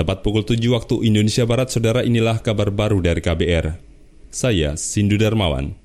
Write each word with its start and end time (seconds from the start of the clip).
Tepat 0.00 0.24
pukul 0.24 0.48
7 0.48 0.56
waktu 0.72 1.12
Indonesia 1.12 1.44
Barat, 1.44 1.68
saudara 1.68 2.00
inilah 2.00 2.40
kabar 2.40 2.72
baru 2.72 3.04
dari 3.04 3.20
KBR. 3.20 3.76
Saya, 4.32 4.72
Sindu 4.72 5.20
Darmawan. 5.20 5.76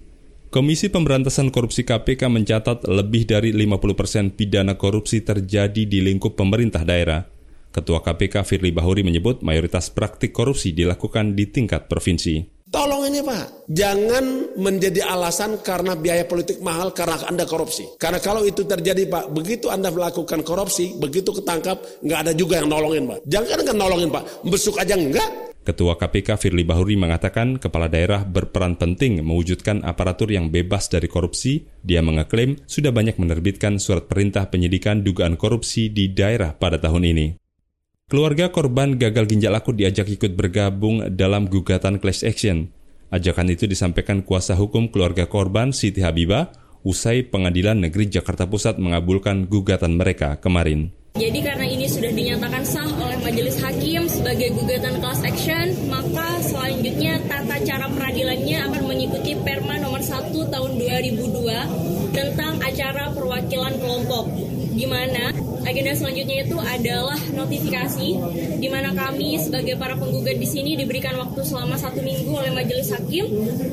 Komisi 0.48 0.88
Pemberantasan 0.88 1.52
Korupsi 1.52 1.84
KPK 1.84 2.32
mencatat 2.32 2.88
lebih 2.88 3.28
dari 3.28 3.52
50 3.52 3.76
persen 3.92 4.32
pidana 4.32 4.80
korupsi 4.80 5.20
terjadi 5.20 5.84
di 5.84 6.00
lingkup 6.00 6.40
pemerintah 6.40 6.88
daerah. 6.88 7.28
Ketua 7.76 8.00
KPK 8.00 8.48
Firly 8.48 8.72
Bahuri 8.72 9.04
menyebut 9.04 9.44
mayoritas 9.44 9.92
praktik 9.92 10.32
korupsi 10.32 10.72
dilakukan 10.72 11.36
di 11.36 11.52
tingkat 11.52 11.92
provinsi. 11.92 12.55
Tolong 12.76 13.08
ini 13.08 13.24
Pak, 13.24 13.72
jangan 13.72 14.52
menjadi 14.60 15.08
alasan 15.08 15.64
karena 15.64 15.96
biaya 15.96 16.28
politik 16.28 16.60
mahal 16.60 16.92
karena 16.92 17.24
Anda 17.24 17.48
korupsi. 17.48 17.96
Karena 17.96 18.20
kalau 18.20 18.44
itu 18.44 18.68
terjadi 18.68 19.08
Pak, 19.08 19.32
begitu 19.32 19.72
Anda 19.72 19.96
melakukan 19.96 20.44
korupsi, 20.44 20.92
begitu 21.00 21.32
ketangkap, 21.32 21.80
nggak 22.04 22.20
ada 22.28 22.32
juga 22.36 22.60
yang 22.60 22.68
nolongin 22.68 23.08
Pak. 23.08 23.24
Jangan 23.32 23.64
kan 23.64 23.76
nolongin 23.80 24.12
Pak, 24.12 24.44
besuk 24.52 24.76
aja 24.76 24.92
enggak. 25.00 25.56
Ketua 25.64 25.96
KPK 25.96 26.36
Firly 26.36 26.68
Bahuri 26.68 27.00
mengatakan 27.00 27.64
kepala 27.64 27.88
daerah 27.88 28.28
berperan 28.28 28.76
penting 28.76 29.24
mewujudkan 29.24 29.80
aparatur 29.88 30.36
yang 30.36 30.52
bebas 30.52 30.92
dari 30.92 31.08
korupsi. 31.08 31.64
Dia 31.80 32.04
mengeklaim 32.04 32.60
sudah 32.68 32.92
banyak 32.92 33.16
menerbitkan 33.16 33.80
surat 33.80 34.12
perintah 34.12 34.52
penyidikan 34.52 35.00
dugaan 35.00 35.40
korupsi 35.40 35.88
di 35.96 36.12
daerah 36.12 36.52
pada 36.52 36.76
tahun 36.76 37.08
ini. 37.08 37.45
Keluarga 38.06 38.54
korban 38.54 39.02
gagal 39.02 39.26
ginjal 39.26 39.58
akut 39.58 39.82
diajak 39.82 40.06
ikut 40.06 40.38
bergabung 40.38 41.10
dalam 41.18 41.50
gugatan 41.50 41.98
class 41.98 42.22
action. 42.22 42.70
Ajakan 43.10 43.50
itu 43.50 43.66
disampaikan 43.66 44.22
kuasa 44.22 44.54
hukum 44.54 44.94
keluarga 44.94 45.26
korban 45.26 45.74
Siti 45.74 46.06
Habibah 46.06 46.54
usai 46.86 47.26
Pengadilan 47.26 47.82
Negeri 47.82 48.06
Jakarta 48.06 48.46
Pusat 48.46 48.78
mengabulkan 48.78 49.50
gugatan 49.50 49.98
mereka 49.98 50.38
kemarin. 50.38 50.94
Jadi 51.18 51.42
karena 51.42 51.66
ini 51.66 51.90
sudah 51.90 52.14
dinyatakan 52.14 52.62
sah 52.62 52.86
oleh 52.86 53.18
majelis 53.26 53.58
hakim 53.58 54.06
sebagai 54.06 54.54
gugatan 54.54 55.02
class 55.02 55.26
action, 55.26 55.74
maka 55.90 56.46
selanjutnya 56.46 57.18
tata 57.26 57.58
cara 57.66 57.90
peradilannya 57.90 58.70
akan 58.70 58.84
mengikuti 58.86 59.34
Perma 59.42 59.82
nomor 59.82 60.06
1 60.06 60.30
tahun 60.30 60.72
2002 60.78 62.14
tentang 62.14 62.54
acara 62.62 63.10
perwakilan 63.18 63.74
kelompok 63.82 64.30
di 64.76 64.86
mana 64.86 65.32
agenda 65.66 65.96
selanjutnya 65.96 66.46
itu 66.46 66.58
adalah 66.60 67.18
notifikasi 67.34 68.10
di 68.60 68.68
mana 68.68 68.92
kami 68.94 69.40
sebagai 69.40 69.80
para 69.80 69.98
penggugat 69.98 70.38
di 70.38 70.46
sini 70.46 70.78
diberikan 70.78 71.16
waktu 71.18 71.42
selama 71.42 71.80
satu 71.80 72.04
minggu 72.04 72.30
oleh 72.30 72.52
majelis 72.54 72.92
hakim 72.92 73.26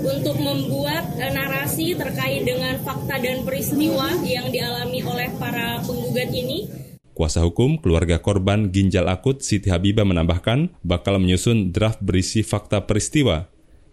untuk 0.07 0.39
membuat 0.39 1.19
e, 1.19 1.27
narasi 1.35 1.99
terkait 1.99 2.47
dengan 2.47 2.79
fakta 2.81 3.21
dan 3.21 3.43
peristiwa 3.43 4.09
yang 4.25 4.49
dialami 4.49 5.03
oleh 5.05 5.29
para 5.37 5.83
penggugat 5.85 6.33
ini. 6.33 6.71
Kuasa 7.13 7.45
hukum 7.45 7.77
keluarga 7.77 8.17
korban 8.25 8.73
ginjal 8.73 9.05
akut 9.05 9.45
Siti 9.45 9.69
Habibah 9.69 10.09
menambahkan 10.09 10.73
bakal 10.81 11.21
menyusun 11.21 11.69
draft 11.69 12.01
berisi 12.01 12.41
fakta 12.41 12.89
peristiwa. 12.89 13.52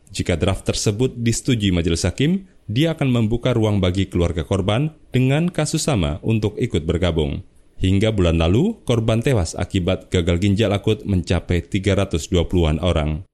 Jika 0.09 0.33
draft 0.35 0.65
tersebut 0.65 1.13
disetujui 1.13 1.69
majelis 1.69 2.01
hakim, 2.01 2.49
dia 2.65 2.97
akan 2.97 3.09
membuka 3.13 3.53
ruang 3.53 3.77
bagi 3.77 4.09
keluarga 4.09 4.41
korban 4.41 4.93
dengan 5.13 5.53
kasus 5.53 5.85
sama 5.85 6.17
untuk 6.25 6.57
ikut 6.57 6.85
bergabung. 6.85 7.45
Hingga 7.79 8.11
bulan 8.11 8.41
lalu, 8.41 8.81
korban 8.83 9.23
tewas 9.23 9.55
akibat 9.55 10.11
gagal 10.11 10.41
ginjal 10.43 10.75
akut 10.75 11.07
mencapai 11.07 11.63
320-an 11.63 12.83
orang. 12.83 13.28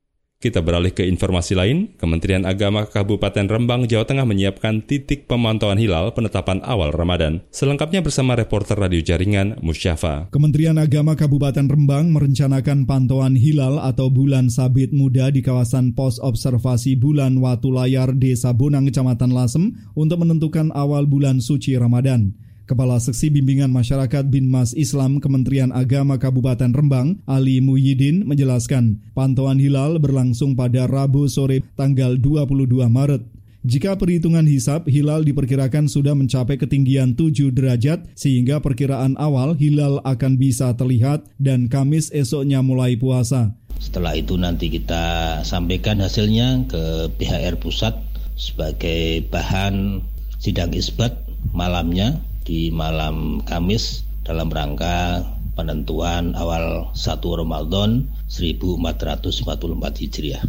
Kita 0.45 0.61
beralih 0.61 0.93
ke 0.93 1.01
informasi 1.09 1.57
lain, 1.57 1.97
Kementerian 1.97 2.45
Agama 2.45 2.85
Kabupaten 2.85 3.49
Rembang, 3.49 3.89
Jawa 3.89 4.05
Tengah 4.05 4.29
menyiapkan 4.29 4.85
titik 4.85 5.25
pemantauan 5.25 5.81
hilal 5.81 6.13
penetapan 6.13 6.61
awal 6.61 6.93
Ramadan. 6.93 7.41
Selengkapnya 7.49 8.05
bersama 8.05 8.37
reporter 8.37 8.77
radio 8.77 9.01
jaringan 9.01 9.57
Musyafa. 9.65 10.29
Kementerian 10.29 10.77
Agama 10.77 11.17
Kabupaten 11.17 11.65
Rembang 11.65 12.13
merencanakan 12.13 12.85
pantauan 12.85 13.33
hilal 13.33 13.81
atau 13.81 14.13
bulan 14.13 14.53
sabit 14.53 14.93
muda 14.93 15.33
di 15.33 15.41
kawasan 15.41 15.97
pos 15.97 16.21
observasi 16.21 16.93
bulan 16.93 17.41
Watu 17.41 17.73
Layar 17.73 18.13
Desa 18.13 18.53
Bonang, 18.53 18.85
Kecamatan 18.85 19.33
Lasem 19.33 19.73
untuk 19.97 20.21
menentukan 20.21 20.69
awal 20.77 21.09
bulan 21.09 21.41
suci 21.41 21.73
Ramadan. 21.73 22.44
Kepala 22.65 22.97
Seksi 22.97 23.29
Bimbingan 23.29 23.69
Masyarakat 23.69 24.25
Binmas 24.25 24.73
Islam 24.73 25.21
Kementerian 25.21 25.69
Agama 25.69 26.17
Kabupaten 26.17 26.73
Rembang, 26.73 27.21
Ali 27.29 27.61
Muhyiddin, 27.61 28.25
menjelaskan 28.25 29.05
pantauan 29.13 29.61
hilal 29.61 30.01
berlangsung 30.01 30.57
pada 30.57 30.89
Rabu 30.89 31.29
sore 31.29 31.61
tanggal 31.77 32.17
22 32.17 32.65
Maret. 32.89 33.21
Jika 33.61 33.93
perhitungan 34.01 34.49
hisap, 34.49 34.89
hilal 34.89 35.21
diperkirakan 35.21 35.85
sudah 35.85 36.17
mencapai 36.17 36.57
ketinggian 36.57 37.13
7 37.13 37.53
derajat 37.53 38.09
sehingga 38.17 38.57
perkiraan 38.65 39.13
awal 39.21 39.53
hilal 39.53 40.01
akan 40.01 40.41
bisa 40.41 40.73
terlihat 40.73 41.21
dan 41.37 41.69
Kamis 41.69 42.09
esoknya 42.17 42.65
mulai 42.65 42.97
puasa. 42.97 43.53
Setelah 43.77 44.17
itu 44.17 44.41
nanti 44.41 44.73
kita 44.73 45.37
sampaikan 45.45 46.01
hasilnya 46.01 46.65
ke 46.65 47.13
PHR 47.13 47.61
pusat 47.61 47.93
sebagai 48.33 49.21
bahan 49.29 50.01
sidang 50.41 50.73
isbat 50.73 51.13
malamnya 51.53 52.17
di 52.45 52.69
malam 52.69 53.41
Kamis 53.43 54.05
dalam 54.21 54.53
rangka 54.53 55.25
penentuan 55.57 56.37
awal 56.37 56.93
1 56.93 57.19
Ramadan 57.19 58.05
1444 58.29 60.01
Hijriah. 60.05 60.45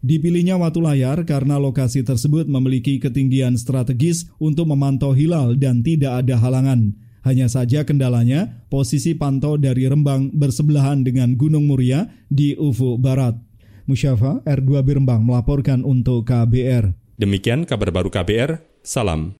Dipilihnya 0.00 0.56
Watu 0.56 0.80
Layar 0.80 1.28
karena 1.28 1.60
lokasi 1.60 2.00
tersebut 2.00 2.48
memiliki 2.48 2.96
ketinggian 2.96 3.60
strategis 3.60 4.32
untuk 4.40 4.64
memantau 4.72 5.12
hilal 5.12 5.60
dan 5.60 5.84
tidak 5.84 6.24
ada 6.24 6.40
halangan. 6.40 6.96
Hanya 7.20 7.52
saja 7.52 7.84
kendalanya, 7.84 8.64
posisi 8.72 9.12
pantau 9.12 9.60
dari 9.60 9.84
Rembang 9.84 10.32
bersebelahan 10.32 11.04
dengan 11.04 11.36
Gunung 11.36 11.68
Muria 11.68 12.08
di 12.32 12.56
ufuk 12.56 12.96
barat. 12.96 13.36
Musyafa 13.84 14.40
R2 14.48 14.80
Birembang 14.80 15.20
melaporkan 15.20 15.84
untuk 15.84 16.24
KBR. 16.24 16.96
Demikian 17.20 17.68
kabar 17.68 17.92
baru 17.92 18.08
KBR, 18.08 18.64
salam. 18.80 19.36